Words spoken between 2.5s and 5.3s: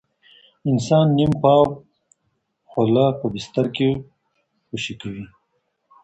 خوله په بستر کې خوشې کوي.